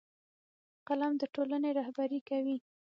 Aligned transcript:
قلم 0.87 1.13
د 1.21 1.23
ټولنې 1.33 1.69
رهبري 1.79 2.19
کوي 2.29 2.57